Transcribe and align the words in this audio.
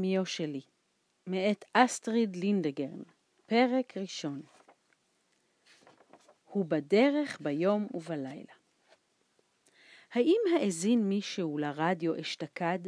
מיו 0.00 0.26
שלי, 0.26 0.60
מאת 1.26 1.64
אסטריד 1.72 2.36
לינדגרן, 2.36 3.02
פרק 3.46 3.96
ראשון. 3.96 4.42
הוא 6.44 6.64
בדרך 6.64 7.38
ביום 7.40 7.86
ובלילה. 7.94 8.52
האם 10.12 10.40
האזין 10.54 11.08
מישהו 11.08 11.58
לרדיו 11.58 12.20
אשתקד 12.20 12.78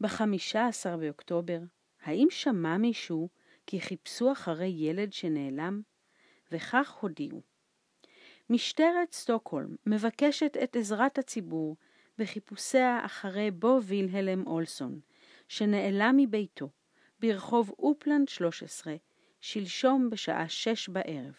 ב-15 0.00 0.96
באוקטובר? 1.00 1.58
האם 2.02 2.26
שמע 2.30 2.76
מישהו 2.76 3.28
כי 3.66 3.80
חיפשו 3.80 4.32
אחרי 4.32 4.72
ילד 4.76 5.12
שנעלם? 5.12 5.82
וכך 6.52 6.96
הודיעו. 7.00 7.42
משטרת 8.50 9.12
סטוקהולם 9.12 9.76
מבקשת 9.86 10.56
את 10.64 10.76
עזרת 10.76 11.18
הציבור 11.18 11.76
בחיפושיה 12.18 13.00
אחרי 13.04 13.50
בו 13.50 13.78
וילהלם 13.82 14.46
אולסון, 14.46 15.00
שנעלם 15.50 16.14
מביתו 16.16 16.68
ברחוב 17.20 17.70
אופלנד 17.78 18.28
13, 18.28 18.94
שלשום 19.40 20.10
בשעה 20.10 20.48
שש 20.48 20.88
בערב. 20.88 21.34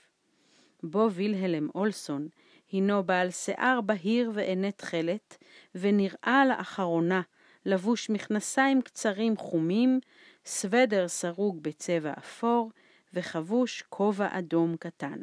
בו 0.84 1.07
וילהלם 1.11 1.70
אולסון 1.75 2.27
הינו 2.71 3.03
בעל 3.03 3.29
שיער 3.29 3.81
בהיר 3.81 4.31
ועיני 4.34 4.71
תכלת, 4.71 5.37
ונראה 5.75 6.43
לאחרונה 6.49 7.21
לבוש 7.65 8.09
מכנסיים 8.09 8.81
קצרים 8.81 9.37
חומים, 9.37 9.99
סוודר 10.45 11.07
סרוג 11.07 11.63
בצבע 11.63 12.13
אפור, 12.17 12.71
וחבוש 13.13 13.84
כובע 13.89 14.27
אדום 14.39 14.77
קטן. 14.77 15.20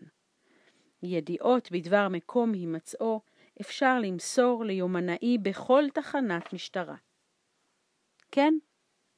ידיעות 1.03 1.69
בדבר 1.73 2.09
מקום 2.09 2.53
הימצאו 2.53 3.21
אפשר 3.61 3.99
למסור 3.99 4.65
ליומנאי 4.65 5.39
בכל 5.43 5.85
תחנת 5.95 6.53
משטרה. 6.53 6.97
כן, 8.33 8.55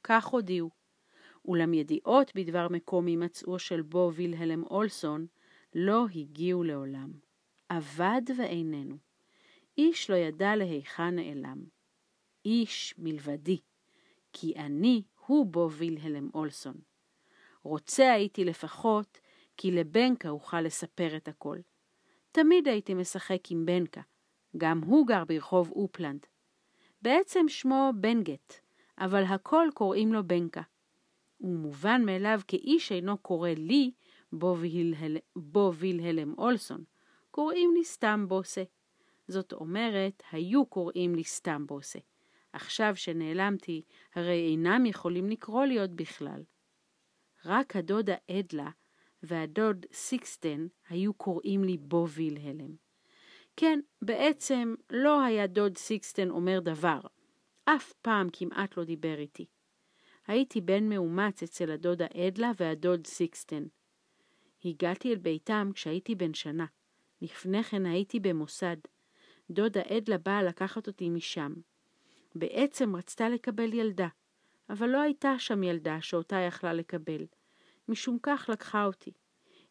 כך 0.03 0.25
הודיעו. 0.25 0.69
אולם 1.45 1.73
ידיעות 1.73 2.31
בדבר 2.35 2.67
מקום 2.69 3.05
הימצאו 3.05 3.59
של 3.59 3.81
בו 3.81 4.11
וילהלם 4.15 4.63
אולסון 4.63 5.25
לא 5.75 6.05
הגיעו 6.15 6.63
לעולם. 6.63 7.11
אבד 7.69 8.21
ואיננו. 8.37 8.97
איש 9.77 10.09
לא 10.09 10.15
ידע 10.15 10.55
להיכן 10.55 11.15
נעלם. 11.15 11.63
איש 12.45 12.95
מלבדי, 12.97 13.57
כי 14.33 14.53
אני 14.55 15.03
הוא 15.27 15.45
בו 15.45 15.69
וילהלם 15.71 16.29
אולסון. 16.33 16.75
רוצה 17.63 18.13
הייתי 18.13 18.45
לפחות, 18.45 19.19
כי 19.57 19.71
לבנקה 19.71 20.29
אוכל 20.29 20.61
לספר 20.61 21.17
את 21.17 21.27
הכל. 21.27 21.57
תמיד 22.31 22.67
הייתי 22.67 22.93
משחק 22.93 23.51
עם 23.51 23.65
בנקה, 23.65 24.01
גם 24.57 24.81
הוא 24.83 25.07
גר 25.07 25.23
ברחוב 25.25 25.71
אופלנד. 25.71 26.25
בעצם 27.01 27.45
שמו 27.47 27.91
בנגט, 27.95 28.59
אבל 28.97 29.23
הכל 29.23 29.67
קוראים 29.73 30.13
לו 30.13 30.27
בנקה. 30.27 30.61
הוא 31.37 31.55
מובן 31.55 32.01
מאליו 32.05 32.39
כאיש 32.47 32.91
אינו 32.91 33.17
קורא 33.17 33.49
לי 33.49 33.91
בו, 34.33 34.55
וילהל... 34.59 35.17
בו 35.35 35.73
וילהלם 35.75 36.33
אולסון, 36.37 36.83
קוראים 37.31 37.73
לי 37.73 37.83
סתם 37.83 38.25
בוסה. 38.27 38.63
זאת 39.27 39.53
אומרת, 39.53 40.23
היו 40.31 40.65
קוראים 40.65 41.15
לי 41.15 41.23
סתם 41.23 41.65
בוסה. 41.67 41.99
עכשיו 42.53 42.95
שנעלמתי, 42.95 43.81
הרי 44.15 44.47
אינם 44.49 44.85
יכולים 44.85 45.29
לקרוא 45.29 45.65
לי 45.65 45.79
עוד 45.79 45.95
בכלל. 45.95 46.43
רק 47.45 47.75
הדודה 47.75 48.15
אדלה 48.31 48.69
והדוד 49.23 49.85
סיקסטן 49.93 50.67
היו 50.89 51.13
קוראים 51.13 51.63
לי 51.63 51.77
בו 51.77 52.07
וילהלם. 52.07 52.75
כן, 53.55 53.79
בעצם 54.01 54.75
לא 54.89 55.21
היה 55.21 55.47
דוד 55.47 55.77
סיקסטן 55.77 56.29
אומר 56.29 56.59
דבר. 56.59 56.99
אף 57.75 57.93
פעם 57.93 58.27
כמעט 58.33 58.77
לא 58.77 58.83
דיבר 58.83 59.19
איתי. 59.19 59.45
הייתי 60.27 60.61
בן 60.61 60.89
מאומץ 60.89 61.43
אצל 61.43 61.71
הדודה 61.71 62.05
אדלה 62.27 62.51
והדוד 62.57 63.07
סיקסטן. 63.07 63.63
הגעתי 64.65 65.11
אל 65.13 65.17
ביתם 65.17 65.71
כשהייתי 65.73 66.15
בן 66.15 66.33
שנה. 66.33 66.65
לפני 67.21 67.63
כן 67.63 67.85
הייתי 67.85 68.19
במוסד. 68.19 68.77
דודה 69.49 69.81
אדלה 69.97 70.17
באה 70.17 70.43
לקחת 70.43 70.87
אותי 70.87 71.09
משם. 71.09 71.53
בעצם 72.35 72.95
רצתה 72.95 73.29
לקבל 73.29 73.73
ילדה, 73.73 74.07
אבל 74.69 74.89
לא 74.89 75.01
הייתה 75.01 75.39
שם 75.39 75.63
ילדה 75.63 76.01
שאותה 76.01 76.35
יכלה 76.35 76.73
לקבל. 76.73 77.25
משום 77.87 78.17
כך 78.23 78.49
לקחה 78.53 78.85
אותי. 78.85 79.11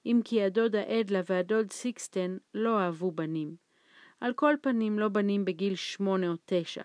אם 0.06 0.20
כי 0.24 0.42
הדודה 0.42 1.00
אדלה 1.00 1.20
והדוד 1.28 1.72
סיקסטן 1.72 2.36
לא 2.54 2.78
אהבו 2.78 3.10
בנים. 3.10 3.56
על 4.20 4.32
כל 4.32 4.54
פנים 4.62 4.98
לא 4.98 5.08
בנים 5.08 5.44
בגיל 5.44 5.74
שמונה 5.74 6.28
או 6.28 6.34
תשע. 6.44 6.82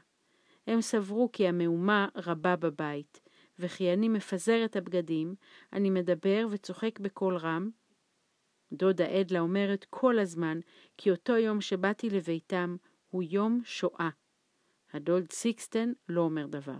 הם 0.68 0.82
סברו 0.82 1.30
כי 1.34 1.48
המהומה 1.48 2.08
רבה 2.16 2.56
בבית, 2.56 3.20
וכי 3.60 3.94
אני 3.94 4.10
מפזר 4.10 4.66
את 4.66 4.76
הבגדים, 4.76 5.36
אני 5.74 5.90
מדבר 5.90 6.48
וצוחק 6.50 7.00
בקול 7.00 7.38
רם. 7.38 7.70
דודה 8.72 9.22
אדלה 9.22 9.40
אומרת 9.40 9.86
כל 9.90 10.20
הזמן 10.20 10.60
כי 10.98 11.12
אותו 11.12 11.38
יום 11.38 11.62
שבאתי 11.62 12.10
לביתם 12.10 12.76
הוא 13.10 13.24
יום 13.24 13.62
שואה. 13.64 14.10
הדוד 14.94 15.32
סיקסטן 15.32 15.94
לא 16.10 16.22
אומר 16.22 16.46
דבר. 16.48 16.78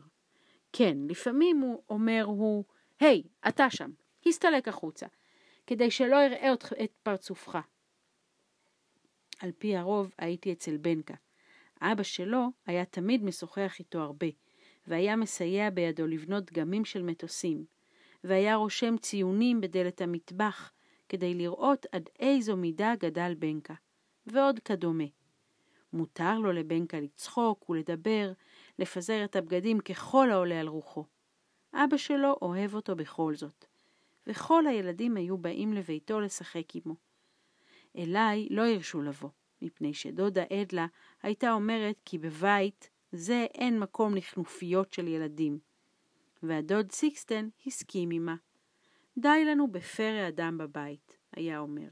כן, 0.74 0.98
לפעמים 1.10 1.60
הוא 1.60 1.84
אומר 1.90 2.24
הוא, 2.26 2.66
היי, 3.00 3.24
אתה 3.48 3.70
שם, 3.70 3.92
הסתלק 4.26 4.68
החוצה, 4.68 5.06
כדי 5.68 5.92
שלא 5.92 6.26
אראה 6.26 6.54
את 6.84 6.92
פרצופך. 7.04 7.58
על 9.40 9.52
פי 9.52 9.76
הרוב 9.76 10.14
הייתי 10.18 10.54
אצל 10.54 10.78
בנקה. 10.78 11.14
אבא 11.92 12.04
שלו 12.04 12.48
היה 12.66 12.86
תמיד 12.86 13.24
משוחח 13.24 13.80
איתו 13.80 14.00
הרבה, 14.00 14.28
והיה 14.88 15.16
מסייע 15.16 15.70
בידו 15.70 16.08
לבנות 16.08 16.52
דגמים 16.52 16.86
של 16.86 17.04
מטוסים, 17.04 17.66
והיה 18.24 18.56
רושם 18.56 18.98
ציונים 18.98 19.62
בדלת 19.62 20.02
המטבח, 20.02 20.72
כדי 21.10 21.34
לראות 21.34 21.86
עד 21.92 22.10
איזו 22.20 22.58
מידה 22.58 22.94
גדל 23.00 23.34
בנקה, 23.40 23.74
ועוד 24.28 24.60
כדומה. 24.60 25.04
מותר 25.94 26.40
לו 26.40 26.52
לבנקה 26.52 27.00
לצחוק 27.00 27.70
ולדבר, 27.70 28.32
לפזר 28.80 29.24
את 29.24 29.36
הבגדים 29.36 29.80
ככל 29.80 30.32
העולה 30.32 30.60
על 30.60 30.68
רוחו. 30.68 31.06
אבא 31.74 31.98
שלו 31.98 32.36
אוהב 32.42 32.76
אותו 32.76 32.96
בכל 32.96 33.36
זאת, 33.36 33.66
וכל 34.28 34.68
הילדים 34.68 35.18
היו 35.18 35.38
באים 35.38 35.74
לביתו 35.74 36.20
לשחק 36.20 36.76
עמו. 36.76 36.96
אליי 37.98 38.48
לא 38.52 38.66
הרשו 38.66 39.02
לבוא, 39.02 39.30
מפני 39.62 39.94
שדודה 39.94 40.44
אדלה 40.54 40.88
הייתה 41.26 41.54
אומרת 41.54 42.02
כי 42.06 42.18
בבית 42.18 42.90
זה 43.12 43.46
אין 43.54 43.80
מקום 43.80 44.16
לכנופיות 44.16 44.94
של 44.94 45.08
ילדים. 45.08 45.60
והדוד 46.44 46.92
סיקסטן 46.92 47.50
הסכים 47.68 48.12
עמה. 48.12 48.36
די 49.18 49.46
לנו 49.46 49.72
בפרא 49.72 50.28
אדם 50.28 50.58
בבית, 50.58 51.18
היה 51.32 51.60
אומר. 51.60 51.88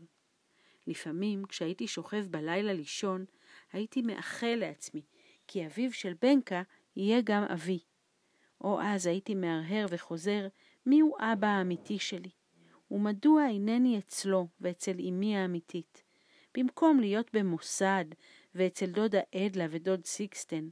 לפעמים, 0.88 1.46
כשהייתי 1.46 1.88
שוכב 1.88 2.26
בלילה 2.30 2.74
לישון, 2.74 3.26
הייתי 3.72 4.02
מאחל 4.02 4.56
לעצמי, 4.56 5.02
כי 5.48 5.66
אביו 5.66 5.94
של 5.94 6.14
בנקה 6.22 6.62
יהיה 6.96 7.22
גם 7.24 7.44
אבי. 7.44 7.80
או 8.62 8.82
אז 8.82 9.06
הייתי 9.08 9.36
מהרהר 9.36 9.86
וחוזר, 9.90 10.48
מיהו 10.86 11.16
אבא 11.20 11.48
האמיתי 11.48 12.00
שלי? 12.00 12.32
ומדוע 12.92 13.48
אינני 13.48 14.00
אצלו 14.00 14.48
ואצל 14.62 14.96
אמי 15.10 15.38
האמיתית, 15.38 16.04
במקום 16.58 17.00
להיות 17.00 17.30
במוסד 17.34 18.06
ואצל 18.56 18.86
דודה 18.86 19.19
אדלה 19.36 19.68
ודוד 19.69 20.06
סיקסטן. 20.06 20.69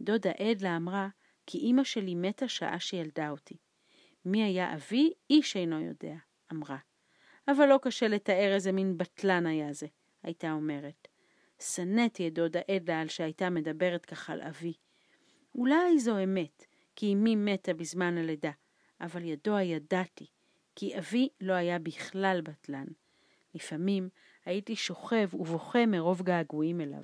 דודה 0.00 0.30
אדלה 0.38 0.76
אמרה 0.76 1.08
כי 1.46 1.58
אמא 1.58 1.84
שלי 1.84 2.14
מתה 2.14 2.48
שעה 2.48 2.80
שילדה 2.80 3.30
אותי. 3.30 3.56
מי 4.24 4.42
היה 4.42 4.74
אבי, 4.74 5.12
איש 5.30 5.56
אינו 5.56 5.80
יודע, 5.80 6.14
אמרה. 6.52 6.78
אבל 7.48 7.66
לא 7.66 7.78
קשה 7.82 8.08
לתאר 8.08 8.54
איזה 8.54 8.72
מין 8.72 8.98
בטלן 8.98 9.46
היה 9.46 9.72
זה, 9.72 9.86
הייתה 10.22 10.52
אומרת. 10.52 11.08
שנאתי 11.62 12.28
את 12.28 12.34
דודה 12.34 12.60
אדלה 12.76 13.00
על 13.00 13.08
שהייתה 13.08 13.50
מדברת 13.50 14.06
כך 14.06 14.30
על 14.30 14.40
אבי. 14.40 14.72
אולי 15.54 15.98
זו 15.98 16.22
אמת, 16.24 16.64
כי 16.96 17.12
אמי 17.12 17.36
מתה 17.36 17.74
בזמן 17.74 18.18
הלידה, 18.18 18.50
אבל 19.00 19.24
ידוע 19.24 19.62
ידעתי, 19.62 20.26
כי 20.74 20.98
אבי 20.98 21.28
לא 21.40 21.52
היה 21.52 21.78
בכלל 21.78 22.40
בטלן. 22.44 22.86
לפעמים 23.54 24.08
הייתי 24.44 24.76
שוכב 24.76 25.28
ובוכה 25.34 25.86
מרוב 25.86 26.22
געגועים 26.22 26.80
אליו. 26.80 27.02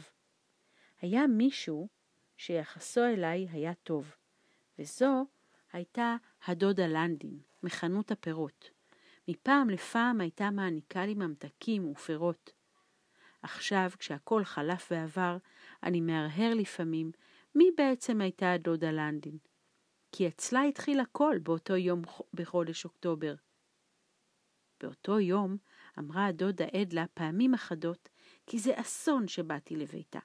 היה 1.01 1.27
מישהו 1.27 1.89
שיחסו 2.37 3.05
אליי 3.05 3.49
היה 3.51 3.75
טוב, 3.75 4.15
וזו 4.79 5.27
הייתה 5.73 6.17
הדודה 6.47 6.87
לנדין, 6.87 7.39
מחנות 7.63 8.11
הפירות. 8.11 8.71
מפעם 9.29 9.71
לפעם 9.71 10.21
הייתה 10.21 10.51
מעניקה 10.51 11.07
לי 11.07 11.15
ממתקים 11.15 11.89
ופירות. 11.89 12.53
עכשיו, 13.43 13.91
כשהכל 13.99 14.45
חלף 14.45 14.89
ועבר, 14.91 15.37
אני 15.83 16.01
מהרהר 16.01 16.55
לפעמים 16.55 17.13
מי 17.55 17.71
בעצם 17.77 18.21
הייתה 18.21 18.53
הדודה 18.53 18.91
לנדין. 18.91 19.39
כי 20.13 20.29
אצלה 20.29 20.63
התחיל 20.63 21.01
הכל 21.01 21.39
באותו 21.43 21.77
יום 21.77 22.03
בחודש 22.35 22.85
אוקטובר. 22.85 23.35
באותו 24.81 25.21
יום 25.21 25.57
אמרה 25.99 26.27
הדודה 26.27 26.65
אדלה 26.83 27.07
פעמים 27.15 27.55
אחדות 27.55 28.09
כי 28.47 28.59
זה 28.59 28.73
אסון 28.81 29.29
שבאתי 29.29 29.77
לביתה. 29.77 30.19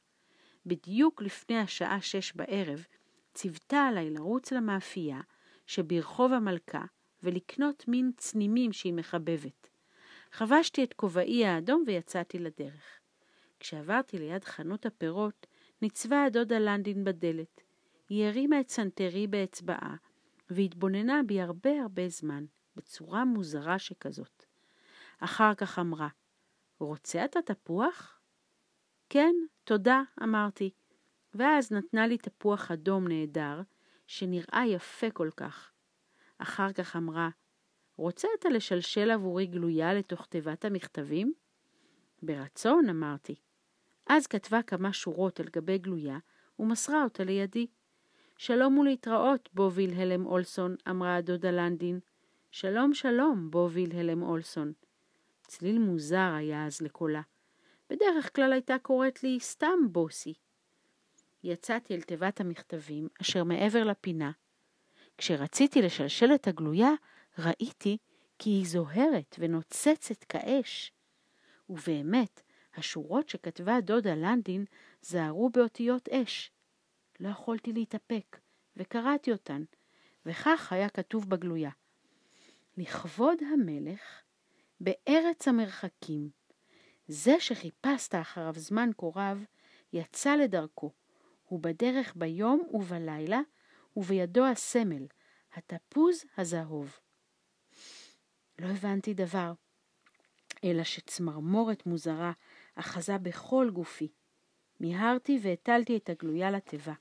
בדיוק 0.66 1.22
לפני 1.22 1.58
השעה 1.58 2.02
שש 2.02 2.34
בערב 2.36 2.86
ציוותה 3.34 3.78
עליי 3.78 4.10
לרוץ 4.10 4.52
למאפייה, 4.52 5.22
שברחוב 5.66 6.34
המלכה 6.34 6.86
ולקנות 7.24 7.88
מין 7.88 8.12
צנימים 8.18 8.74
שהיא 8.74 8.94
מחבבת. 8.94 9.70
חבשתי 10.32 10.84
את 10.84 10.94
כובעי 10.94 11.46
האדום 11.46 11.84
ויצאתי 11.88 12.40
לדרך. 12.40 13.00
כשעברתי 13.60 14.18
ליד 14.18 14.44
חנות 14.44 14.86
הפירות, 14.86 15.48
ניצבה 15.82 16.24
הדודה 16.24 16.60
לנדין 16.60 17.04
בדלת. 17.04 17.62
היא 18.10 18.26
הרימה 18.26 18.60
את 18.60 18.70
סנטרי 18.70 19.28
באצבעה, 19.28 19.96
והתבוננה 20.50 21.22
בי 21.26 21.42
הרבה 21.42 21.82
הרבה 21.82 22.10
זמן, 22.10 22.46
בצורה 22.76 23.26
מוזרה 23.26 23.80
שכזאת. 23.80 24.46
אחר 25.24 25.54
כך 25.56 25.80
אמרה, 25.80 26.08
רוצה 26.80 27.26
אתה 27.26 27.42
תפוח? 27.42 28.20
כן, 29.10 29.36
תודה, 29.64 30.02
אמרתי, 30.24 30.72
ואז 31.34 31.72
נתנה 31.72 32.08
לי 32.08 32.18
תפוח 32.18 32.72
אדום 32.72 33.08
נהדר, 33.08 33.62
שנראה 34.08 34.64
יפה 34.68 35.12
כל 35.12 35.30
כך. 35.38 35.72
אחר 36.38 36.74
כך 36.74 36.96
אמרה, 36.96 37.30
רוצה 37.98 38.28
אתה 38.40 38.50
לשלשל 38.50 39.12
עבורי 39.12 39.46
גלויה 39.46 39.94
לתוך 39.94 40.26
תיבת 40.26 40.66
המכתבים? 40.66 41.34
ברצון, 42.22 42.90
אמרתי. 42.90 43.36
אז 44.08 44.28
כתבה 44.28 44.62
כמה 44.62 44.94
שורות 44.94 45.40
על 45.40 45.46
גבי 45.52 45.78
גלויה, 45.78 46.18
ומסרה 46.60 47.04
אותה 47.04 47.24
לידי. 47.24 47.68
שלום 48.38 48.78
ולהתראות, 48.78 49.50
בו 49.54 49.72
וילהלם 49.74 50.26
אולסון, 50.26 50.76
אמרה 50.90 51.16
הדודה 51.16 51.52
לנדין. 51.52 52.00
שלום 52.52 52.94
שלום, 52.94 53.52
בו 53.52 53.70
וילהלם 53.72 54.22
אולסון. 54.22 54.74
צליל 55.48 55.80
מוזר 55.80 56.34
היה 56.38 56.66
אז 56.66 56.82
לקולה. 56.82 57.22
בדרך 57.90 58.36
כלל 58.36 58.54
הייתה 58.54 58.76
קוראת 58.82 59.24
לי 59.24 59.40
סתם 59.40 59.80
בוסי. 59.92 60.34
יצאתי 61.44 61.96
אל 61.96 62.02
תיבת 62.02 62.40
המכתבים, 62.40 63.08
אשר 63.22 63.44
מעבר 63.44 63.84
לפינה. 63.84 64.32
כשרציתי 65.18 65.82
לשלשל 65.82 66.32
את 66.36 66.48
הגלויה, 66.48 66.92
ראיתי 67.40 67.98
כי 68.40 68.50
היא 68.50 68.66
זוהרת 68.68 69.36
ונוצצת 69.40 70.24
כאש. 70.24 70.92
ובאמת, 71.70 72.42
השורות 72.76 73.30
שכתבה 73.30 73.82
דודה 73.82 74.16
לנדין 74.16 74.66
זהרו 75.02 75.50
באותיות 75.50 76.10
אש. 76.10 76.52
לא 77.20 77.30
יכולתי 77.30 77.74
להתאפק, 77.74 78.40
וקראתי 78.78 79.32
אותן, 79.32 79.64
וכך 80.26 80.74
היה 80.74 80.90
כתוב 80.90 81.30
בגלויה: 81.30 81.70
לכבוד 82.78 83.38
המלך, 83.54 84.22
בארץ 84.84 85.48
המרחקים, 85.48 86.30
זה 87.08 87.36
שחיפשת 87.40 88.16
אחריו 88.16 88.54
זמן 88.58 88.90
כה 88.98 89.08
רב, 89.16 89.44
יצא 89.94 90.36
לדרכו. 90.36 90.92
הוא 91.46 91.60
בדרך 91.60 92.14
ביום 92.16 92.68
ובלילה, 92.74 93.40
ובידו 93.98 94.46
הסמל, 94.46 95.06
התפוז 95.54 96.26
הזהוב. 96.38 97.00
לא 98.60 98.68
הבנתי 98.68 99.14
דבר, 99.14 99.54
אלא 100.64 100.84
שצמרמורת 100.84 101.86
מוזרה 101.86 102.32
אחזה 102.76 103.18
בכל 103.18 103.70
גופי. 103.74 104.12
מיהרתי 104.80 105.40
והטלתי 105.42 105.98
את 105.98 106.10
הגלויה 106.10 106.52
לתיבה. 106.52 106.94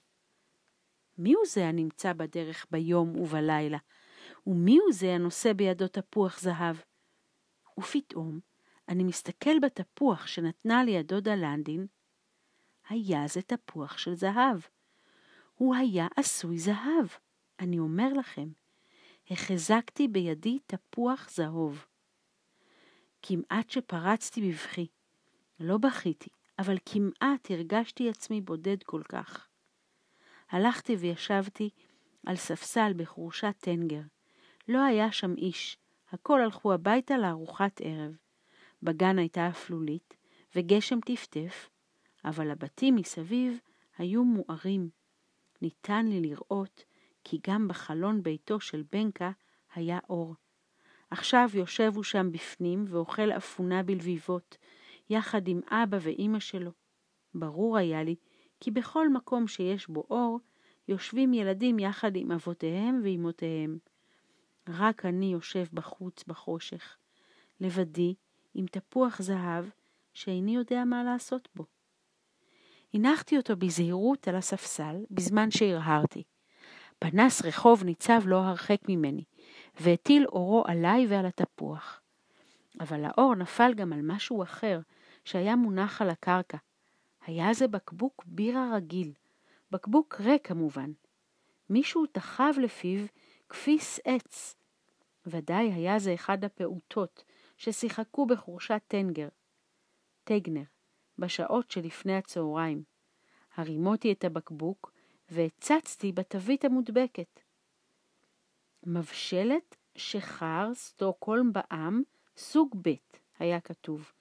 הוא 1.34 1.42
זה 1.46 1.66
הנמצא 1.66 2.12
בדרך 2.12 2.66
ביום 2.70 3.16
ובלילה? 3.16 3.78
הוא 4.44 4.56
זה 4.90 5.14
הנושא 5.14 5.52
בידו 5.52 5.88
תפוח 5.88 6.40
זהב? 6.40 6.76
ופתאום 7.78 8.40
אני 8.88 9.04
מסתכל 9.04 9.58
בתפוח 9.62 10.26
שנתנה 10.26 10.84
לי 10.84 10.98
הדודה 10.98 11.34
לנדין, 11.34 11.86
היה 12.88 13.26
זה 13.28 13.42
תפוח 13.42 13.98
של 13.98 14.14
זהב. 14.14 14.58
הוא 15.54 15.74
היה 15.74 16.06
עשוי 16.16 16.58
זהב, 16.58 17.06
אני 17.60 17.78
אומר 17.78 18.12
לכם. 18.12 18.48
החזקתי 19.30 20.08
בידי 20.08 20.58
תפוח 20.66 21.30
זהוב. 21.30 21.86
כמעט 23.22 23.70
שפרצתי 23.70 24.48
בבכי. 24.48 24.86
לא 25.60 25.78
בכיתי, 25.78 26.30
אבל 26.58 26.76
כמעט 26.86 27.50
הרגשתי 27.50 28.08
עצמי 28.08 28.40
בודד 28.40 28.82
כל 28.82 29.02
כך. 29.08 29.48
הלכתי 30.50 30.96
וישבתי 30.96 31.70
על 32.26 32.36
ספסל 32.36 32.92
בחורשת 32.96 33.54
טנגר. 33.60 34.02
לא 34.68 34.84
היה 34.84 35.12
שם 35.12 35.34
איש, 35.34 35.78
הכל 36.12 36.40
הלכו 36.40 36.72
הביתה 36.72 37.18
לארוחת 37.18 37.80
ערב. 37.84 38.16
בגן 38.82 39.18
הייתה 39.18 39.48
אפלולית, 39.48 40.16
וגשם 40.56 41.00
טפטף, 41.00 41.70
אבל 42.24 42.50
הבתים 42.50 42.96
מסביב 42.96 43.58
היו 43.98 44.24
מוארים. 44.24 44.88
ניתן 45.62 46.06
לי 46.06 46.20
לראות 46.20 46.84
כי 47.24 47.38
גם 47.46 47.68
בחלון 47.68 48.22
ביתו 48.22 48.60
של 48.60 48.82
בנקה 48.92 49.30
היה 49.74 49.98
אור. 50.08 50.34
עכשיו 51.10 51.48
יושב 51.54 51.92
הוא 51.94 52.04
שם 52.04 52.32
בפנים 52.32 52.84
ואוכל 52.88 53.30
אפונה 53.30 53.82
בלביבות, 53.82 54.56
יחד 55.10 55.48
עם 55.48 55.60
אבא 55.70 55.98
ואימא 56.00 56.40
שלו. 56.40 56.70
ברור 57.34 57.76
היה 57.76 58.02
לי 58.02 58.16
כי 58.60 58.70
בכל 58.70 59.08
מקום 59.08 59.48
שיש 59.48 59.88
בו 59.88 60.04
אור, 60.10 60.40
יושבים 60.88 61.34
ילדים 61.34 61.78
יחד 61.78 62.16
עם 62.16 62.32
אבותיהם 62.32 63.00
ואימותיהם. 63.02 63.78
רק 64.68 65.06
אני 65.06 65.32
יושב 65.32 65.64
בחוץ 65.72 66.24
בחושך, 66.24 66.96
לבדי, 67.60 68.14
עם 68.54 68.66
תפוח 68.66 69.22
זהב, 69.22 69.64
שאיני 70.14 70.54
יודע 70.54 70.84
מה 70.84 71.04
לעשות 71.04 71.48
בו. 71.54 71.64
הנחתי 72.94 73.36
אותו 73.36 73.56
בזהירות 73.56 74.28
על 74.28 74.36
הספסל, 74.36 74.96
בזמן 75.10 75.50
שהרהרתי. 75.50 76.22
פנס 76.98 77.42
רחוב 77.42 77.84
ניצב 77.84 78.20
לא 78.26 78.36
הרחק 78.36 78.80
ממני, 78.88 79.24
והטיל 79.80 80.26
אורו 80.26 80.64
עליי 80.66 81.06
ועל 81.06 81.26
התפוח. 81.26 82.00
אבל 82.80 83.04
האור 83.04 83.34
נפל 83.34 83.74
גם 83.74 83.92
על 83.92 84.00
משהו 84.02 84.42
אחר, 84.42 84.80
שהיה 85.24 85.56
מונח 85.56 86.02
על 86.02 86.10
הקרקע. 86.10 86.58
היה 87.26 87.54
זה 87.54 87.68
בקבוק 87.68 88.24
בירה 88.26 88.76
רגיל, 88.76 89.12
בקבוק 89.70 90.20
ריק 90.20 90.48
כמובן. 90.48 90.90
מישהו 91.70 92.06
תחב 92.06 92.52
לפיו 92.62 93.06
כפיס 93.52 94.00
עץ. 94.04 94.56
ודאי 95.26 95.72
היה 95.72 95.98
זה 95.98 96.14
אחד 96.14 96.44
הפעוטות 96.44 97.24
ששיחקו 97.56 98.26
בחורשת 98.26 98.82
טנגר, 98.88 99.28
טגנר, 100.24 100.62
בשעות 101.18 101.70
שלפני 101.70 102.16
הצהריים. 102.16 102.82
הרימותי 103.54 104.12
את 104.12 104.24
הבקבוק 104.24 104.92
והצצתי 105.30 106.12
בתווית 106.12 106.64
המודבקת. 106.64 107.40
מבשלת 108.86 109.76
שחר 109.94 110.70
סטוקהולם 110.74 111.52
בעם, 111.52 112.02
סוג 112.36 112.76
ב', 112.82 112.94
היה 113.38 113.60
כתוב, 113.60 114.12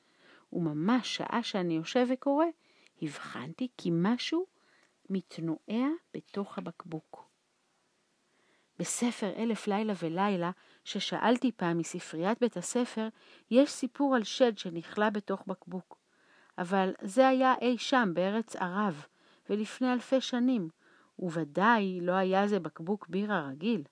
וממש 0.53 1.15
שעה 1.15 1.43
שאני 1.43 1.73
יושב 1.73 2.07
וקורא, 2.13 2.45
הבחנתי 3.01 3.67
כי 3.77 3.89
משהו 3.93 4.45
מתנועע 5.09 5.87
בתוך 6.13 6.57
הבקבוק. 6.57 7.30
בספר 8.81 9.33
אלף 9.37 9.67
לילה 9.67 9.93
ולילה, 10.03 10.51
ששאלתי 10.83 11.51
פעם 11.51 11.77
מספריית 11.77 12.39
בית 12.39 12.57
הספר, 12.57 13.07
יש 13.51 13.71
סיפור 13.71 14.15
על 14.15 14.23
שד 14.23 14.57
שנכלא 14.57 15.09
בתוך 15.09 15.43
בקבוק. 15.47 15.97
אבל 16.57 16.93
זה 17.01 17.27
היה 17.27 17.53
אי 17.61 17.77
שם 17.77 18.09
בארץ 18.13 18.55
ערב, 18.55 19.05
ולפני 19.49 19.93
אלפי 19.93 20.21
שנים, 20.21 20.69
וודאי 21.19 21.99
לא 22.01 22.11
היה 22.11 22.47
זה 22.47 22.59
בקבוק 22.59 23.07
בירה 23.07 23.47
רגיל. 23.47 23.83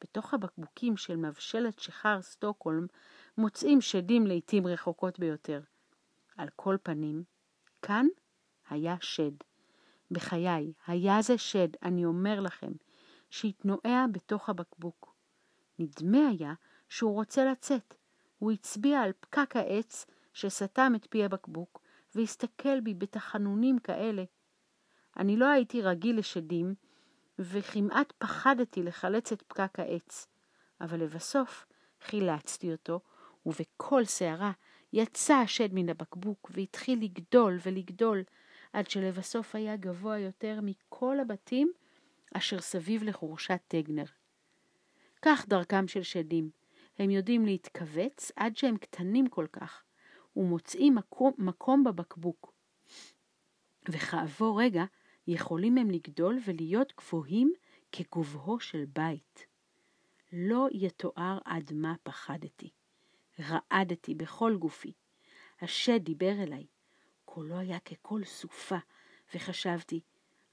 בתוך 0.00 0.34
הבקבוקים 0.34 0.96
של 0.96 1.16
מבשלת 1.16 1.78
שחר 1.78 2.22
סטוקהולם 2.22 2.86
מוצאים 3.38 3.80
שדים 3.80 4.26
לעתים 4.26 4.66
רחוקות 4.66 5.18
ביותר. 5.18 5.60
על 6.36 6.48
כל 6.56 6.76
פנים, 6.82 7.22
כאן 7.82 8.06
היה 8.70 8.96
שד. 9.00 9.32
בחיי, 10.10 10.72
היה 10.86 11.22
זה 11.22 11.38
שד, 11.38 11.68
אני 11.82 12.04
אומר 12.04 12.40
לכם, 12.40 12.72
שהתנועע 13.32 14.04
בתוך 14.12 14.48
הבקבוק. 14.48 15.14
נדמה 15.78 16.28
היה 16.28 16.54
שהוא 16.88 17.14
רוצה 17.14 17.44
לצאת. 17.44 17.94
הוא 18.38 18.52
הצביע 18.52 19.00
על 19.00 19.12
פקק 19.20 19.56
העץ 19.56 20.06
שסתם 20.32 20.92
את 20.96 21.06
פי 21.10 21.24
הבקבוק, 21.24 21.82
והסתכל 22.14 22.80
בי 22.80 22.94
בתחנונים 22.94 23.78
כאלה. 23.78 24.24
אני 25.16 25.36
לא 25.36 25.46
הייתי 25.46 25.82
רגיל 25.82 26.18
לשדים, 26.18 26.74
וכמעט 27.38 28.12
פחדתי 28.18 28.82
לחלץ 28.82 29.32
את 29.32 29.42
פקק 29.42 29.78
העץ, 29.78 30.26
אבל 30.80 31.00
לבסוף 31.02 31.66
חילצתי 32.00 32.72
אותו, 32.72 33.00
ובכל 33.46 34.04
שערה 34.04 34.52
יצא 34.92 35.34
השד 35.34 35.68
מן 35.72 35.88
הבקבוק 35.88 36.50
והתחיל 36.54 37.04
לגדול 37.04 37.58
ולגדול, 37.62 38.22
עד 38.72 38.90
שלבסוף 38.90 39.54
היה 39.54 39.76
גבוה 39.76 40.18
יותר 40.18 40.60
מכל 40.62 41.20
הבתים 41.20 41.72
אשר 42.32 42.60
סביב 42.60 43.02
לחורשת 43.02 43.60
טגנר. 43.68 44.04
כך 45.22 45.48
דרכם 45.48 45.88
של 45.88 46.02
שדים, 46.02 46.50
הם 46.98 47.10
יודעים 47.10 47.46
להתכווץ 47.46 48.32
עד 48.36 48.56
שהם 48.56 48.76
קטנים 48.76 49.28
כל 49.28 49.46
כך, 49.52 49.84
ומוצאים 50.36 50.94
מקום, 50.94 51.32
מקום 51.38 51.84
בבקבוק. 51.84 52.52
וכעבור 53.88 54.62
רגע 54.62 54.84
יכולים 55.26 55.78
הם 55.78 55.90
לגדול 55.90 56.38
ולהיות 56.44 56.92
גבוהים 56.96 57.52
כגובהו 57.92 58.60
של 58.60 58.84
בית. 58.84 59.46
לא 60.32 60.68
יתואר 60.72 61.38
עד 61.44 61.72
מה 61.72 61.94
פחדתי. 62.02 62.70
רעדתי 63.40 64.14
בכל 64.14 64.56
גופי. 64.56 64.92
השד 65.60 66.04
דיבר 66.04 66.42
אליי. 66.42 66.66
קולו 67.24 67.58
היה 67.58 67.78
כקול 67.80 68.24
סופה, 68.24 68.78
וחשבתי, 69.34 70.00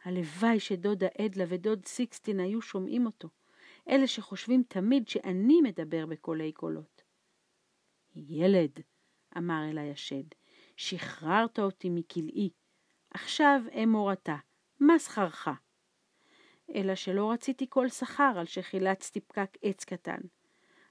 הלוואי 0.03 0.59
שדודה 0.59 1.07
אדלה 1.21 1.45
ודוד 1.47 1.85
סיקסטין 1.85 2.39
היו 2.39 2.61
שומעים 2.61 3.05
אותו, 3.05 3.29
אלה 3.89 4.07
שחושבים 4.07 4.63
תמיד 4.67 5.07
שאני 5.07 5.61
מדבר 5.61 6.05
בקולי 6.05 6.51
קולות. 6.51 7.01
ילד, 8.15 8.71
אמר 9.37 9.69
אלי 9.69 9.91
השד, 9.91 10.23
שחררת 10.75 11.59
אותי 11.59 11.89
מכלאי. 11.89 12.49
עכשיו 13.13 13.61
אמור 13.83 14.13
אתה, 14.13 14.35
מה 14.79 14.99
שכרך? 14.99 15.47
אלא 16.75 16.95
שלא 16.95 17.31
רציתי 17.31 17.65
כל 17.69 17.89
שכר 17.89 18.33
על 18.37 18.45
שחילצתי 18.45 19.19
פקק 19.19 19.57
עץ 19.61 19.83
קטן. 19.83 20.19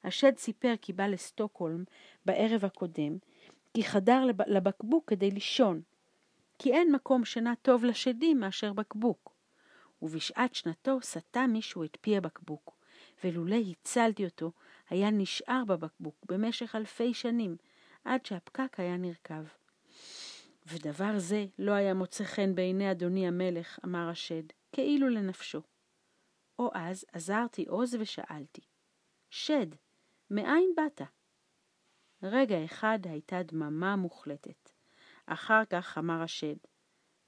השד 0.04 0.36
סיפר 0.36 0.74
כי 0.82 0.92
בא 0.92 1.06
לסטוקהולם 1.06 1.84
בערב 2.24 2.64
הקודם, 2.64 3.18
כי 3.74 3.84
חדר 3.84 4.24
לבקבוק 4.46 5.10
כדי 5.10 5.30
לישון, 5.30 5.82
כי 6.58 6.72
אין 6.72 6.92
מקום 6.92 7.24
שינה 7.24 7.54
טוב 7.62 7.84
לשדים 7.84 8.40
מאשר 8.40 8.72
בקבוק. 8.72 9.38
ובשעת 10.02 10.54
שנתו 10.54 10.98
סטה 11.02 11.46
מישהו 11.46 11.84
את 11.84 11.98
פי 12.00 12.16
הבקבוק, 12.16 12.78
ולולא 13.24 13.56
הצלתי 13.70 14.24
אותו, 14.24 14.52
היה 14.90 15.10
נשאר 15.10 15.64
בבקבוק 15.64 16.16
במשך 16.28 16.74
אלפי 16.74 17.14
שנים, 17.14 17.56
עד 18.04 18.26
שהפקק 18.26 18.80
היה 18.80 18.96
נרקב. 18.96 19.44
ודבר 20.66 21.18
זה 21.18 21.46
לא 21.58 21.72
היה 21.72 21.94
מוצא 21.94 22.24
חן 22.24 22.54
בעיני 22.54 22.90
אדוני 22.90 23.28
המלך, 23.28 23.78
אמר 23.84 24.08
השד, 24.08 24.42
כאילו 24.72 25.08
לנפשו. 25.08 25.62
או 26.58 26.70
אז 26.74 27.04
עזרתי 27.12 27.64
עוז 27.64 27.94
ושאלתי, 28.00 28.62
שד, 29.30 29.66
מאין 30.30 30.72
באת? 30.76 31.00
רגע 32.22 32.64
אחד 32.64 32.98
הייתה 33.04 33.42
דממה 33.42 33.96
מוחלטת. 33.96 34.67
אחר 35.28 35.64
כך 35.70 35.98
אמר 35.98 36.22
השד, 36.22 36.56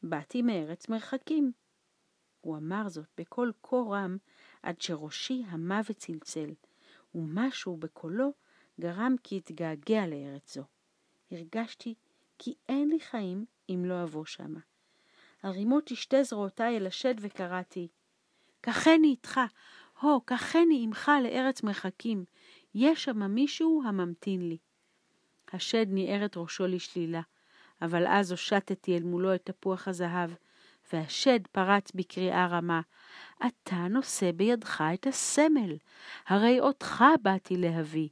באתי 0.02 0.42
מארץ 0.42 0.88
מרחקים. 0.88 1.52
הוא 2.40 2.56
אמר 2.56 2.88
זאת 2.88 3.06
בקול 3.18 3.52
כה 3.62 3.76
רם, 3.76 4.16
עד 4.62 4.80
שראשי 4.80 5.42
המה 5.46 5.80
וצלצל, 5.88 6.50
ומשהו 7.14 7.76
בקולו 7.76 8.32
גרם 8.80 9.14
כי 9.22 9.38
אתגעגע 9.38 10.06
לארץ 10.06 10.54
זו. 10.54 10.62
הרגשתי 11.30 11.94
כי 12.38 12.54
אין 12.68 12.88
לי 12.88 13.00
חיים 13.00 13.44
אם 13.68 13.84
לא 13.84 14.02
אבוא 14.02 14.24
שמה. 14.24 14.60
הרימותי 15.42 15.96
שתי 15.96 16.24
זרועותיי 16.24 16.76
אל 16.76 16.86
השד 16.86 17.14
וקראתי, 17.20 17.88
קחני 18.60 19.08
איתך, 19.08 19.40
הו, 20.00 20.20
קחני 20.20 20.80
עמך 20.82 21.10
לארץ 21.22 21.62
מרחקים, 21.62 22.24
יש 22.74 23.04
שמה 23.04 23.28
מישהו 23.28 23.82
הממתין 23.86 24.48
לי. 24.48 24.58
השד 25.52 25.86
ניער 25.88 26.24
את 26.24 26.36
ראשו 26.36 26.66
לשלילה, 26.66 27.20
אבל 27.82 28.06
אז 28.06 28.30
הושטתי 28.30 28.96
אל 28.96 29.02
מולו 29.02 29.34
את 29.34 29.42
תפוח 29.44 29.88
הזהב, 29.88 30.30
והשד 30.92 31.40
פרץ 31.52 31.92
בקריאה 31.94 32.46
רמה, 32.46 32.80
אתה 33.46 33.76
נושא 33.76 34.32
בידך 34.32 34.84
את 34.94 35.06
הסמל, 35.06 35.76
הרי 36.26 36.60
אותך 36.60 37.04
באתי 37.22 37.56
להביא. 37.56 38.08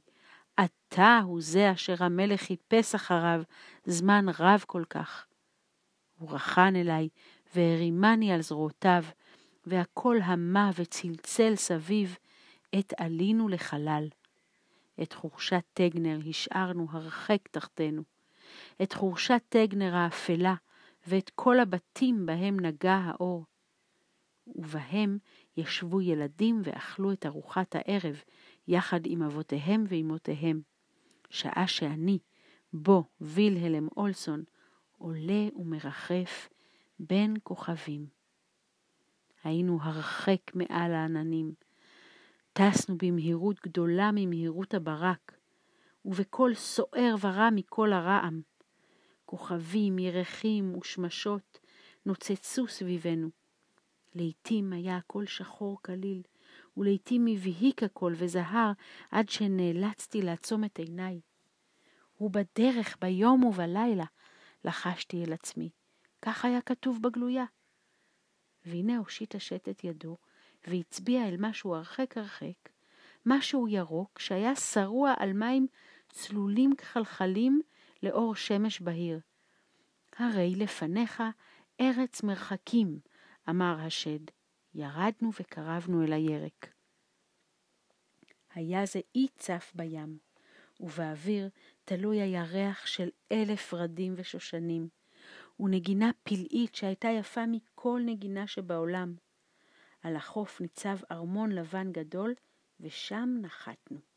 אתה 0.65 1.19
הוא 1.23 1.41
זה 1.41 1.71
אשר 1.71 2.03
המלך 2.03 2.41
חיפש 2.41 2.95
אחריו 2.95 3.41
זמן 3.85 4.25
רב 4.39 4.63
כל 4.67 4.83
כך. 4.89 5.25
הוא 6.17 6.31
רחן 6.31 6.75
אליי 6.75 7.09
והרימני 7.55 8.31
על 8.31 8.41
זרועותיו, 8.41 9.03
והקול 9.65 10.21
המה 10.21 10.71
וצלצל 10.75 11.55
סביב, 11.55 12.17
עת 12.73 12.93
עלינו 12.97 13.47
לחלל. 13.49 14.07
את 15.01 15.13
חורשת 15.13 15.63
טגנר 15.73 16.19
השארנו 16.29 16.87
הרחק 16.91 17.47
תחתנו. 17.51 18.01
את 18.83 18.93
חורשת 18.93 19.41
טגנר 19.49 19.95
האפלה, 19.95 20.55
ואת 21.07 21.31
כל 21.35 21.59
הבתים 21.59 22.25
בהם 22.25 22.59
נגע 22.59 22.93
האור. 22.93 23.45
ובהם 24.55 25.17
ישבו 25.57 26.01
ילדים 26.01 26.61
ואכלו 26.63 27.11
את 27.11 27.25
ארוחת 27.25 27.75
הערב, 27.75 28.21
יחד 28.67 28.99
עם 29.05 29.23
אבותיהם 29.23 29.83
ואמותיהם. 29.87 30.61
שעה 31.29 31.67
שאני, 31.67 32.19
בו 32.73 33.03
וילהלם 33.21 33.87
אולסון, 33.97 34.43
עולה 34.97 35.47
ומרחף 35.55 36.49
בין 36.99 37.35
כוכבים. 37.43 38.05
היינו 39.43 39.79
הרחק 39.81 40.55
מעל 40.55 40.93
העננים. 40.93 41.53
טסנו 42.53 42.97
במהירות 42.97 43.59
גדולה 43.63 44.11
ממהירות 44.13 44.73
הברק, 44.73 45.37
ובקול 46.05 46.53
סוער 46.53 47.15
ורע 47.21 47.49
מכל 47.49 47.93
הרעם. 47.93 48.41
כוכבים, 49.29 49.99
ירחים 49.99 50.77
ושמשות 50.77 51.59
נוצצו 52.05 52.67
סביבנו. 52.67 53.29
לעתים 54.15 54.73
היה 54.73 54.97
הכל 54.97 55.25
שחור 55.25 55.77
כליל, 55.81 56.21
ולעתים 56.77 57.27
הבהיק 57.27 57.83
הכל 57.83 58.13
וזהר 58.17 58.71
עד 59.11 59.29
שנאלצתי 59.29 60.21
לעצום 60.21 60.63
את 60.63 60.79
עיניי. 60.79 61.19
הוא 62.17 62.31
בדרך 62.31 62.97
ביום 63.01 63.43
ובלילה, 63.43 64.05
לחשתי 64.65 65.23
אל 65.23 65.33
עצמי. 65.33 65.69
כך 66.21 66.45
היה 66.45 66.61
כתוב 66.61 67.01
בגלויה. 67.01 67.45
והנה 68.65 68.97
הושיט 68.97 69.35
השט 69.35 69.69
את 69.69 69.83
ידו, 69.83 70.17
והצביע 70.67 71.27
אל 71.27 71.35
משהו 71.39 71.75
הרחק 71.75 72.17
הרחק, 72.17 72.69
משהו 73.25 73.67
ירוק 73.67 74.19
שהיה 74.19 74.55
שרוע 74.55 75.13
על 75.17 75.33
מים 75.33 75.67
צלולים 76.11 76.75
כחלחלים 76.75 77.61
לאור 78.03 78.35
שמש 78.35 78.81
בהיר. 78.81 79.19
הרי 80.17 80.55
לפניך 80.55 81.23
ארץ 81.81 82.23
מרחקים, 82.23 82.99
אמר 83.49 83.75
השד. 83.79 84.19
ירדנו 84.73 85.29
וקרבנו 85.39 86.03
אל 86.03 86.13
הירק. 86.13 86.73
היה 88.53 88.85
זה 88.85 88.99
אי 89.15 89.27
צף 89.37 89.71
בים, 89.75 90.17
ובאוויר 90.79 91.49
תלוי 91.85 92.21
הירח 92.21 92.85
של 92.85 93.09
אלף 93.31 93.73
רדים 93.73 94.13
ושושנים, 94.17 94.87
ונגינה 95.59 96.11
פלאית 96.23 96.75
שהייתה 96.75 97.07
יפה 97.07 97.45
מכל 97.45 98.01
נגינה 98.05 98.47
שבעולם. 98.47 99.15
על 100.01 100.15
החוף 100.15 100.61
ניצב 100.61 100.97
ארמון 101.11 101.51
לבן 101.51 101.91
גדול, 101.91 102.33
ושם 102.79 103.29
נחתנו. 103.41 104.08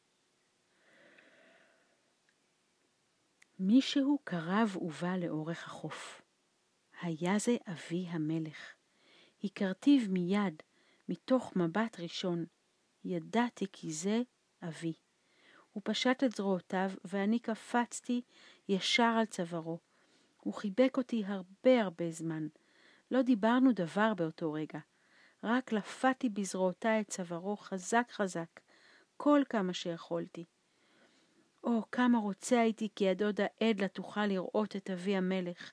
מישהו 3.65 4.19
קרב 4.25 4.77
ובא 4.81 5.17
לאורך 5.17 5.65
החוף. 5.65 6.23
היה 7.01 7.39
זה 7.39 7.57
אבי 7.67 8.07
המלך. 8.09 8.75
הכרתיו 9.45 10.01
מיד, 10.09 10.63
מתוך 11.09 11.57
מבט 11.57 12.01
ראשון. 12.01 12.45
ידעתי 13.05 13.67
כי 13.73 13.93
זה 13.93 14.23
אבי. 14.63 14.93
הוא 15.73 15.83
פשט 15.85 16.25
את 16.25 16.33
זרועותיו, 16.33 16.91
ואני 17.05 17.39
קפצתי 17.39 18.23
ישר 18.69 19.15
על 19.19 19.27
צווארו. 19.27 19.79
הוא 20.41 20.55
חיבק 20.55 20.97
אותי 20.97 21.25
הרבה 21.27 21.83
הרבה 21.83 22.11
זמן. 22.11 22.47
לא 23.11 23.23
דיברנו 23.23 23.73
דבר 23.73 24.15
באותו 24.15 24.53
רגע. 24.53 24.79
רק 25.45 25.73
לפתי 25.73 26.29
בזרועותיי 26.29 27.01
את 27.01 27.09
צווארו 27.09 27.57
חזק 27.57 28.07
חזק, 28.11 28.61
כל 29.17 29.43
כמה 29.49 29.73
שיכולתי. 29.73 30.45
או, 31.65 31.83
כמה 31.93 32.19
רוצה 32.19 32.61
הייתי 32.61 32.89
כי 32.95 33.09
הדודה 33.09 33.47
עדלה 33.61 33.89
תוכל 33.89 34.27
לראות 34.27 34.77
את 34.77 34.91
אבי 34.91 35.17
המלך. 35.17 35.73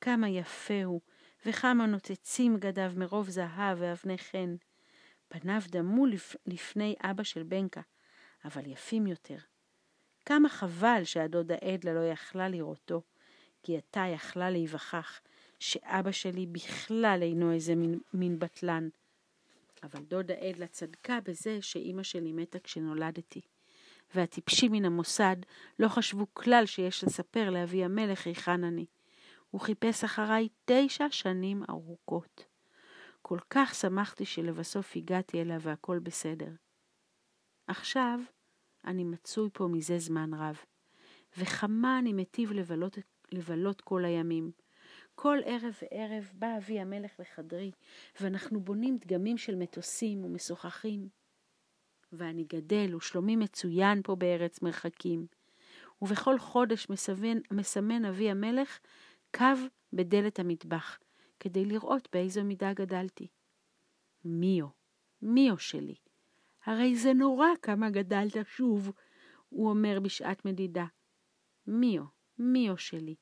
כמה 0.00 0.28
יפה 0.28 0.84
הוא, 0.84 1.00
וכמה 1.46 1.86
נוצצים 1.86 2.56
גדיו 2.56 2.92
מרוב 2.96 3.30
זהב 3.30 3.78
ואבני 3.80 4.18
חן. 4.18 4.56
פניו 5.28 5.60
דמו 5.68 6.06
לפ... 6.06 6.36
לפני 6.46 6.94
אבא 7.00 7.22
של 7.22 7.42
בנקה, 7.42 7.80
אבל 8.44 8.66
יפים 8.66 9.06
יותר. 9.06 9.38
כמה 10.26 10.48
חבל 10.48 11.04
שהדודה 11.04 11.54
עדלה 11.54 11.94
לא 11.94 12.00
יכלה 12.00 12.48
לראותו, 12.48 13.02
כי 13.62 13.76
עתה 13.76 14.04
יכלה 14.14 14.50
להיווכח 14.50 15.20
שאבא 15.58 16.12
שלי 16.12 16.46
בכלל 16.46 17.18
אינו 17.22 17.52
איזה 17.52 17.74
מין, 17.74 17.98
מין 18.14 18.38
בטלן. 18.38 18.88
אבל 19.82 20.02
דודה 20.02 20.34
עדלה 20.34 20.66
צדקה 20.66 21.18
בזה 21.24 21.62
שאימא 21.62 22.02
שלי 22.02 22.32
מתה 22.32 22.58
כשנולדתי. 22.58 23.40
והטיפשים 24.14 24.72
מן 24.72 24.84
המוסד 24.84 25.36
לא 25.78 25.88
חשבו 25.88 26.26
כלל 26.32 26.66
שיש 26.66 27.04
לספר 27.04 27.50
לאבי 27.50 27.84
המלך 27.84 28.26
היכן 28.26 28.64
אני. 28.64 28.86
הוא 29.50 29.60
חיפש 29.60 30.04
אחריי 30.04 30.48
תשע 30.64 31.06
שנים 31.10 31.62
ארוכות. 31.70 32.44
כל 33.22 33.38
כך 33.50 33.74
שמחתי 33.74 34.24
שלבסוף 34.24 34.96
הגעתי 34.96 35.40
אליה 35.40 35.58
והכל 35.60 35.98
בסדר. 35.98 36.50
עכשיו 37.66 38.20
אני 38.84 39.04
מצוי 39.04 39.48
פה 39.52 39.66
מזה 39.66 39.98
זמן 39.98 40.34
רב, 40.34 40.58
וכמה 41.38 41.98
אני 41.98 42.12
מטיב 42.12 42.52
לבלות, 42.52 42.98
לבלות 43.32 43.80
כל 43.80 44.04
הימים. 44.04 44.50
כל 45.14 45.38
ערב 45.44 45.78
וערב 45.82 46.30
בא 46.34 46.56
אבי 46.56 46.80
המלך 46.80 47.10
לחדרי, 47.18 47.70
ואנחנו 48.20 48.60
בונים 48.60 48.98
דגמים 48.98 49.38
של 49.38 49.56
מטוסים 49.56 50.24
ומשוחחים. 50.24 51.19
ואני 52.12 52.44
גדל, 52.44 52.94
ושלומי 52.94 53.36
מצוין 53.36 54.02
פה 54.02 54.16
בארץ 54.16 54.62
מרחקים. 54.62 55.26
ובכל 56.02 56.38
חודש 56.38 56.90
מסמן, 56.90 57.38
מסמן 57.50 58.04
אבי 58.04 58.30
המלך 58.30 58.78
קו 59.34 59.44
בדלת 59.92 60.38
המטבח, 60.38 60.98
כדי 61.40 61.64
לראות 61.64 62.08
באיזו 62.12 62.44
מידה 62.44 62.72
גדלתי. 62.72 63.28
מיו, 64.24 64.66
מיו 65.22 65.58
שלי, 65.58 65.94
הרי 66.64 66.96
זה 66.96 67.12
נורא 67.12 67.46
כמה 67.62 67.90
גדלת 67.90 68.36
שוב, 68.46 68.92
הוא 69.48 69.70
אומר 69.70 70.00
בשעת 70.00 70.44
מדידה. 70.44 70.86
מיו, 71.66 72.04
מיו 72.38 72.78
שלי, 72.78 73.14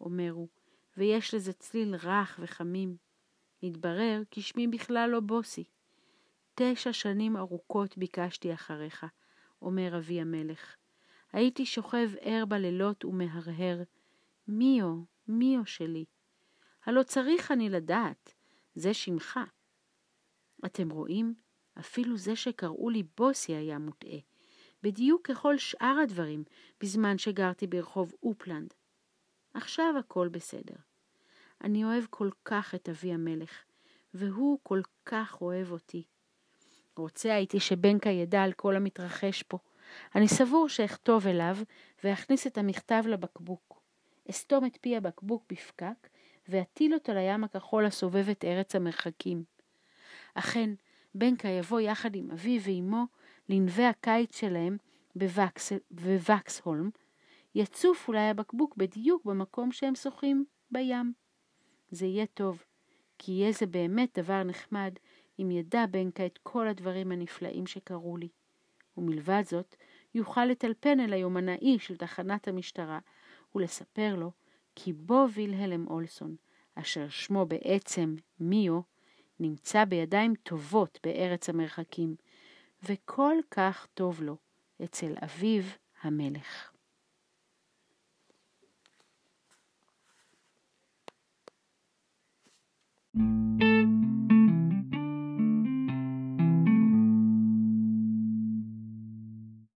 אומר 0.00 0.30
הוא, 0.30 0.48
ויש 0.96 1.34
לזה 1.34 1.52
צליל 1.52 1.94
רך 1.94 2.40
וחמים. 2.42 2.96
התברר 3.62 4.22
כי 4.30 4.42
שמי 4.42 4.66
בכלל 4.66 5.10
לא 5.10 5.20
בוסי. 5.20 5.64
תשע 6.58 6.92
שנים 6.92 7.36
ארוכות 7.36 7.98
ביקשתי 7.98 8.54
אחריך, 8.54 9.06
אומר 9.62 9.98
אבי 9.98 10.20
המלך. 10.20 10.76
הייתי 11.32 11.66
שוכב 11.66 12.10
ער 12.20 12.44
בלילות 12.44 13.04
ומהרהר, 13.04 13.82
מיו, 14.48 15.02
מיו 15.28 15.66
שלי. 15.66 16.04
הלא 16.84 17.02
צריך 17.02 17.50
אני 17.50 17.68
לדעת, 17.68 18.34
זה 18.74 18.94
שמך. 18.94 19.40
אתם 20.66 20.90
רואים? 20.90 21.34
אפילו 21.78 22.16
זה 22.16 22.36
שקראו 22.36 22.90
לי 22.90 23.02
בוסי 23.18 23.54
היה 23.54 23.78
מוטעה, 23.78 24.18
בדיוק 24.82 25.26
ככל 25.26 25.58
שאר 25.58 25.98
הדברים, 26.02 26.44
בזמן 26.80 27.18
שגרתי 27.18 27.66
ברחוב 27.66 28.12
אופלנד. 28.22 28.74
עכשיו 29.54 29.94
הכל 29.98 30.28
בסדר. 30.28 30.76
אני 31.64 31.84
אוהב 31.84 32.04
כל 32.10 32.30
כך 32.44 32.74
את 32.74 32.88
אבי 32.88 33.12
המלך, 33.12 33.64
והוא 34.14 34.58
כל 34.62 34.80
כך 35.04 35.40
אוהב 35.40 35.72
אותי. 35.72 36.04
רוצה 36.98 37.34
הייתי 37.34 37.60
שבנקה 37.60 38.10
ידע 38.10 38.42
על 38.42 38.52
כל 38.52 38.76
המתרחש 38.76 39.42
פה. 39.42 39.58
אני 40.14 40.28
סבור 40.28 40.68
שאכתוב 40.68 41.26
אליו 41.26 41.56
ואכניס 42.04 42.46
את 42.46 42.58
המכתב 42.58 43.02
לבקבוק. 43.06 43.80
אסתום 44.30 44.64
את 44.64 44.78
פי 44.80 44.96
הבקבוק 44.96 45.44
בפקק 45.48 46.08
ואטיל 46.48 46.94
אותו 46.94 47.12
לים 47.14 47.44
הכחול 47.44 47.86
הסובב 47.86 48.28
את 48.28 48.44
ארץ 48.44 48.74
המרחקים. 48.74 49.44
אכן, 50.34 50.70
בנקה 51.14 51.48
יבוא 51.48 51.80
יחד 51.80 52.14
עם 52.16 52.30
אבי 52.30 52.58
ואמו 52.62 53.04
לנווה 53.48 53.88
הקיץ 53.88 54.36
שלהם 54.36 54.76
בווקס, 55.16 55.72
בווקסהולם, 55.90 56.90
יצוף 57.54 58.08
אולי 58.08 58.28
הבקבוק 58.28 58.76
בדיוק 58.76 59.24
במקום 59.24 59.72
שהם 59.72 59.94
שוחים 59.94 60.44
בים. 60.70 61.12
זה 61.90 62.06
יהיה 62.06 62.26
טוב, 62.26 62.64
כי 63.18 63.32
יהיה 63.32 63.52
זה 63.52 63.66
באמת 63.66 64.18
דבר 64.18 64.42
נחמד 64.42 64.94
אם 65.38 65.50
ידע 65.50 65.86
בנקה 65.90 66.26
את 66.26 66.38
כל 66.42 66.68
הדברים 66.68 67.12
הנפלאים 67.12 67.66
שקרו 67.66 68.16
לי. 68.16 68.28
ומלבד 68.96 69.42
זאת, 69.46 69.76
יוכל 70.14 70.44
לטלפן 70.44 71.00
אל 71.00 71.12
היומנאי 71.12 71.78
של 71.78 71.96
תחנת 71.96 72.48
המשטרה 72.48 72.98
ולספר 73.54 74.14
לו 74.14 74.30
כי 74.74 74.92
בו 74.92 75.26
וילהלם 75.34 75.86
אולסון, 75.88 76.36
אשר 76.74 77.08
שמו 77.08 77.46
בעצם 77.46 78.16
מיו, 78.40 78.80
נמצא 79.40 79.84
בידיים 79.84 80.34
טובות 80.34 80.98
בארץ 81.02 81.48
המרחקים, 81.48 82.16
וכל 82.82 83.34
כך 83.50 83.86
טוב 83.94 84.22
לו 84.22 84.36
אצל 84.84 85.14
אביו 85.24 85.62
המלך. 86.02 86.75